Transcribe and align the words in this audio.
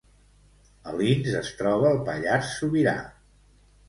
Alins 0.91 1.29
es 1.41 1.51
troba 1.59 1.85
al 1.89 1.99
Pallars 2.07 2.49
Sobirà 2.63 2.95